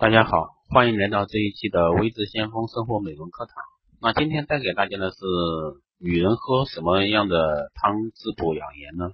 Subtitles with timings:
[0.00, 3.56] 大家好，欢迎来到这一期的微智先锋生活美容课堂。
[4.00, 5.16] 那今天带给大家的是
[5.98, 9.10] 女人喝什么样的汤滋补养颜呢？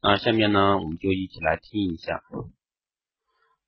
[0.00, 2.22] 那下面呢，我们就一起来听一下。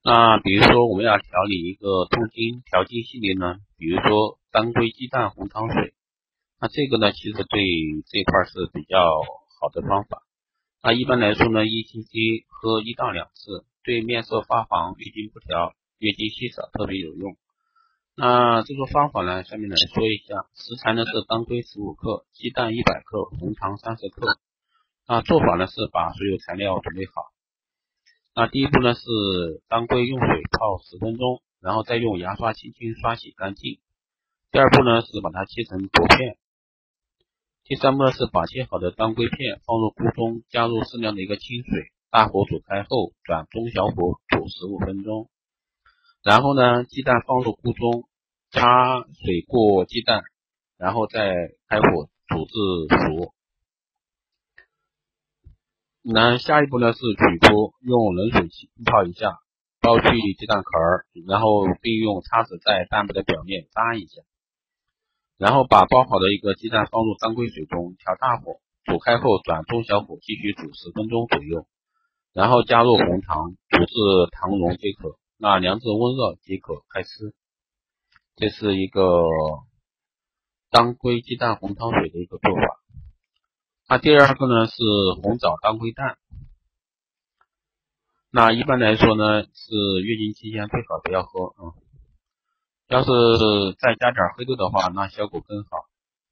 [0.02, 5.92] 那比如说我们要调理一个痛经调经系列呢，比如说当归鸡蛋红糖水，
[6.58, 7.60] 那这个呢，其实对
[8.08, 8.98] 这块是比较
[9.60, 10.22] 好的方法。
[10.82, 15.74] 那一般来说呢，一星期喝一到两次，对面色发黄、月经不调。
[15.98, 17.36] 月经稀少特别有用。
[18.16, 20.46] 那这个方法呢，下面来说一下。
[20.54, 24.38] 食材呢是当归十五克，鸡蛋一百克，红糖三十克。
[25.08, 27.12] 那做法呢是把所有材料准备好。
[28.34, 29.02] 那第一步呢是
[29.68, 33.78] 当归用水泡十分钟，然后再用牙刷轻轻刷洗干净。
[34.50, 36.38] 第二步呢是把它切成薄片。
[37.64, 45.28] 第三步呢是把切好的当归片放入锅中，加入适量的一个清水，大火煮开后转中小火煮十五分钟。
[46.24, 48.08] 然后呢，鸡蛋放入锅中，
[48.50, 50.22] 加水过鸡蛋，
[50.78, 51.34] 然后再
[51.68, 53.34] 开火煮至熟。
[56.00, 59.36] 那下一步呢是取出，用冷水浸泡一下，
[59.82, 64.22] 剥去鸡蛋壳儿，然后并用叉子在蛋白的表面扎一下，
[65.36, 71.66] 然后把剥好的一个鸡蛋放入当归水中，调大火煮开后转中小火继续煮十分钟左右，
[72.32, 73.94] 然后加入红糖，煮至
[74.32, 75.18] 糖溶即可。
[75.36, 77.34] 那凉至温热即可开吃，
[78.36, 79.24] 这是一个
[80.70, 82.80] 当归鸡蛋红汤水的一个做法。
[83.88, 84.74] 那第二个呢是
[85.20, 86.18] 红枣当归蛋。
[88.30, 91.74] 那一般来说呢是月经期间最好不要喝啊，
[92.88, 93.10] 要是
[93.78, 95.70] 再加点黑豆的话，那效果更好。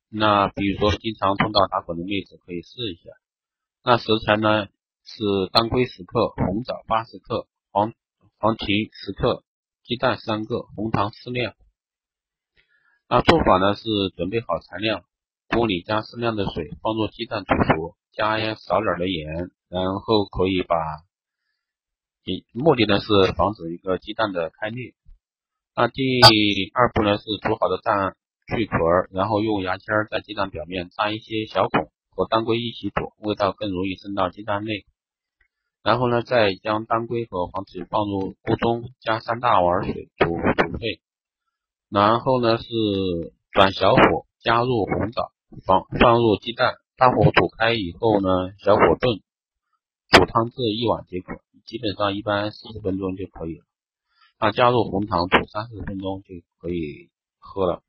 [0.08, 3.10] 那比如说经常碰到打滚的妹子可以试一下。
[3.82, 4.66] 那食材呢
[5.04, 7.92] 是当归十克，红枣八十克，黄。
[8.42, 9.44] 黄芪十克，
[9.84, 11.54] 鸡蛋三个，红糖适量。
[13.08, 13.84] 那做法呢是
[14.16, 15.04] 准备好材料，
[15.46, 20.74] 锅里加适量的水，放入鸡蛋煮熟，加少点的盐，然后可以把，
[22.52, 24.92] 目的呢是防止一个鸡蛋的开裂。
[25.76, 26.02] 那第
[26.74, 28.16] 二步呢是煮好的蛋
[28.48, 28.76] 去壳，
[29.12, 34.84] 然后用牙签在鸡蛋表面扎一些小孔，和当归一起煮，味道更容易渗到鸡蛋内。
[35.82, 41.00] 然后呢，再将当归和黄芪放入锅中，加三大碗水煮煮沸。
[41.88, 42.64] 然后呢是
[43.50, 45.32] 转小火，加入红枣，
[45.66, 48.28] 放放入鸡蛋，大火煮开以后呢，
[48.58, 49.20] 小火炖，
[50.08, 51.40] 煮汤至一碗即可。
[51.64, 53.64] 基本上一般四十分钟就可以了。
[54.40, 57.82] 那，加入红糖煮三十分钟就可以喝了。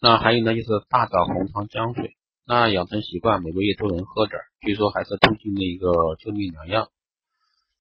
[0.00, 2.16] 那还有呢，就是大枣红糖姜水。
[2.50, 6.88] 那养成习惯，每个月都能喝点，据说还是通经的一个救命良药。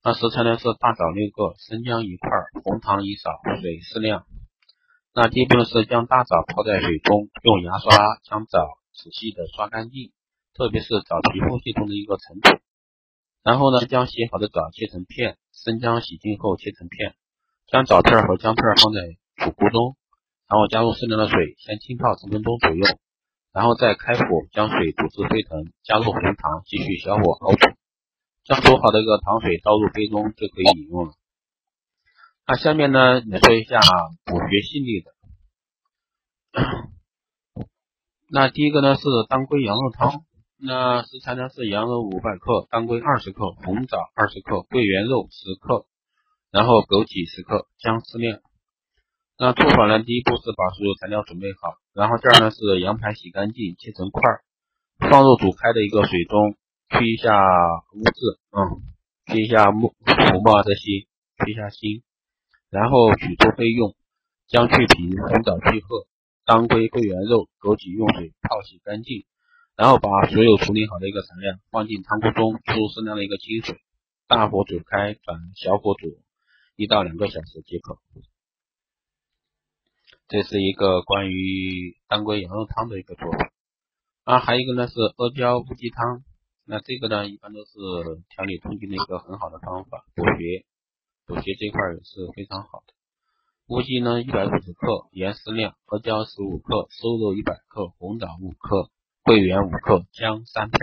[0.03, 2.29] 那食材呢是大枣六个，生姜一块，
[2.61, 3.31] 红糖一勺，
[3.61, 4.27] 水适量。
[5.11, 7.89] 那第一步呢是将大枣泡在水中，用牙刷
[8.21, 8.59] 将枣
[8.93, 10.11] 仔细的刷干净，
[10.53, 12.61] 特别是枣皮缝隙中的一个尘土。
[13.41, 17.15] 然后呢，将洗好的枣切成片，生姜洗净后切成片，
[17.65, 19.01] 将枣片和姜片放在
[19.43, 19.97] 煮锅中，
[20.47, 22.85] 然后加入适量的水，先浸泡十分钟左右。
[23.59, 27.67] 然后再开火将水煮至沸腾，加入红糖，继续小火熬煮，
[28.45, 31.11] 将煮好的一个糖水倒入杯中就可以饮用了。
[32.47, 33.81] 那下面呢，来说一下
[34.23, 35.11] 补血系列的。
[38.29, 40.23] 那第一个呢是当归羊肉汤，
[40.57, 45.85] 那食材呢是羊肉五百克，当归二十克，红枣二十克，桂圆肉十克，
[46.49, 48.39] 然后枸杞十克，姜适量。
[49.41, 50.03] 那做法呢？
[50.03, 54.21] 第一步是把所有材料准备好，然后这儿呢是羊排洗干净，切成块，
[54.99, 56.57] 放入煮开的一个水中，
[56.89, 57.31] 去一下
[57.95, 58.83] 污渍，嗯，
[59.31, 61.07] 去一下木浮沫这些，
[61.39, 62.03] 去一下腥，
[62.69, 63.95] 然后取出备用。
[64.49, 66.05] 姜去皮，红枣去核，
[66.43, 69.23] 当归、桂圆肉、枸杞用水泡洗干净，
[69.77, 73.79] 然后把所有处理好的一个材料放进汤锅中，注适量的一个清水，
[74.27, 76.19] 大火煮开，转小火煮
[76.75, 77.99] 一到两个小时即可。
[80.29, 83.51] 这是一个关于当归羊肉汤的一个做法
[84.25, 86.23] 啊，还有一个呢是阿胶乌鸡汤，
[86.65, 87.71] 那这个呢一般都是
[88.29, 90.67] 调理痛经的一个很好的方法，补血
[91.25, 92.93] 补血这块也是非常好的。
[93.69, 98.91] 乌鸡呢一百五十克，盐适量，阿胶十五克，瘦肉一百克，红枣五克，
[99.23, 100.79] 桂圆五克，姜三片。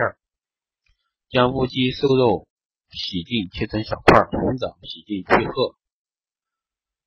[1.29, 2.49] 将乌鸡、瘦肉
[2.89, 5.77] 洗净切成小块，红枣洗净去核，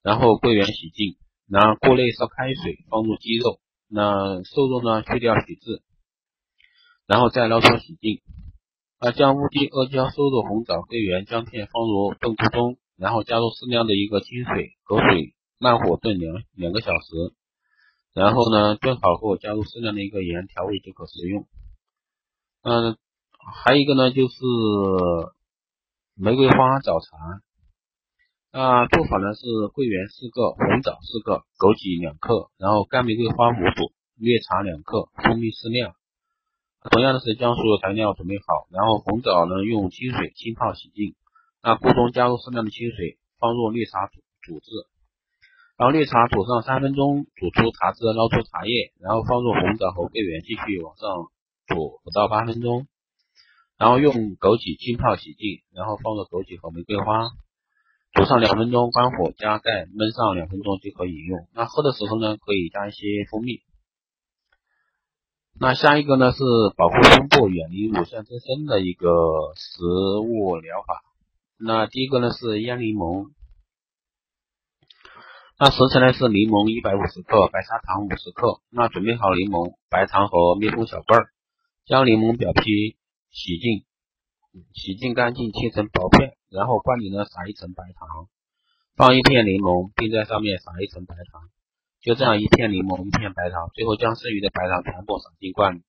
[0.01, 1.20] 然后桂圆洗净。
[1.53, 3.59] 那锅内烧开水，放入鸡肉，
[3.89, 5.83] 那瘦肉呢去掉血渍，
[7.09, 8.21] 然后再捞出洗净。
[9.01, 17.35] 啊，将乌鸡、阿胶、瘦肉、红枣、桂圆、姜片放入炖锅中，然后加入适量的一个清水，隔水慢火炖两两个小时，
[18.15, 21.49] 然后呢炖好后加入适量的一个盐调味即可食用。
[22.63, 22.97] 嗯，
[23.65, 24.35] 还有一个呢就是
[26.15, 27.43] 玫瑰花早茶。
[28.51, 35.95] 啊，做法呢是桂圆四个，红枣四个，枸杞两克，然后干玫瑰花五朵，绿茶两克，蜂蜜适量。
[36.91, 41.15] 同样的是将所有材料准备好，然后红枣呢用清水浸泡洗净。
[41.63, 44.67] 那锅中加入适量的清水，放入绿茶煮煮制，
[45.79, 51.31] 然后绿茶煮上三分钟，煮出茶汁，捞出茶叶，然后放入红枣和桂圆，继续往上
[51.69, 52.89] 煮五到八分钟，
[53.79, 54.13] 然后用
[54.43, 57.31] 枸杞浸泡洗净，然后放入枸杞和玫瑰花。
[58.13, 61.49] 煮上两分钟，关火加盖焖上两分钟就可以饮用。
[61.55, 63.63] 那喝的时候呢，可以加一些蜂蜜。
[65.59, 66.39] 那下一个呢是
[66.77, 69.09] 保护胸部、远离乳腺增生的一个
[69.55, 69.85] 食
[70.23, 71.03] 物疗法。
[71.59, 73.31] 那第一个呢是腌柠檬。
[75.59, 78.61] 那食材呢是柠檬一百五十克，白砂糖五十克。
[78.71, 81.27] 那准备好柠檬、白糖和密封小罐，
[81.85, 82.97] 将柠檬表皮
[83.31, 83.85] 洗净。
[84.75, 88.29] 洗净干净，切成薄片，然后罐里呢撒一层白糖，
[88.97, 91.49] 放一片柠檬，并在上面撒一层白糖，
[92.01, 95.83] 就这样一片柠檬一片白糖，最后将剩余的白糖全部撒进罐里。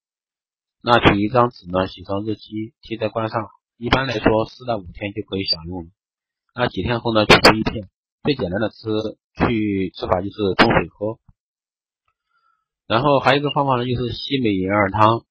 [0.84, 3.50] 那取一张纸呢，写上日期，贴在罐上。
[3.78, 5.90] 一般来说四到五天就可以享用。
[6.54, 7.90] 那几天后呢，取出一片。
[8.24, 8.78] 最简单的吃
[9.36, 11.18] 去吃法就是冲水喝。
[12.86, 15.26] 然后还有一个方法呢，就是西梅银耳汤。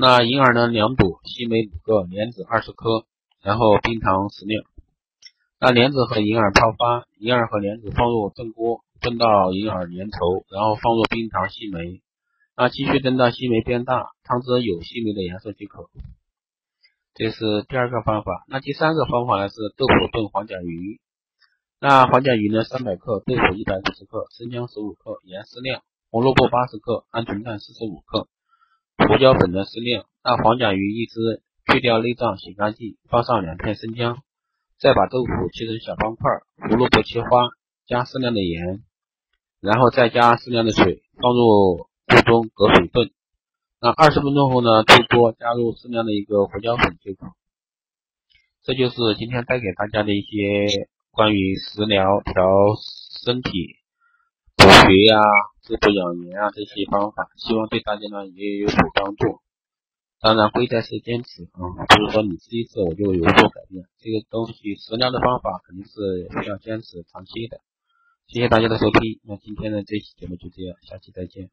[0.00, 3.04] 那银耳呢两朵，西梅五个，莲子二十颗，
[3.42, 4.62] 然后冰糖适量。
[5.58, 12.00] 那莲子和银耳泡发，银耳和莲子放入炖锅，炖到银耳粘稠，然后放入冰糖、西梅。
[12.56, 15.90] 那继续炖到西梅变大，汤汁有西梅的颜色即可。
[17.14, 18.44] 这是第二个方法。
[18.46, 21.00] 那第三个方法呢是豆腐炖黄甲鱼。
[21.80, 28.28] 那黄甲鱼呢三百克，豆腐一百五十克，生姜十五克，盐适量，红萝卜八十克，鹌鹑蛋四十五克。
[29.08, 31.40] 胡椒粉的适量，那黄甲鱼一只，
[31.72, 34.18] 去掉内脏，洗干净，放上两片生姜，
[34.78, 36.30] 再把豆腐切成小方块，
[36.68, 37.28] 胡萝卜切花，
[37.86, 38.84] 加适量的盐，
[39.62, 43.10] 然后再加适量的水，放入锅中隔水炖。
[43.80, 47.32] 那二十分钟后呢，出锅，加入适量的一个胡椒粉就可。
[48.62, 52.44] 这就是今天带给大家的一些关于食疗调
[53.24, 53.50] 身体
[54.54, 55.18] 补血呀。
[55.68, 59.40] 滋补养颜啊，这些方法，希望对大家呢也有所帮助。
[60.18, 63.84] 当然，贵在是坚持啊，不是说你吃一次我就有所改变。
[63.98, 67.60] 这个东西食疗的方法肯定是需要坚持长期的。
[68.28, 71.50] 谢谢大家的收听，那今天的这期节目就这样，下期再见。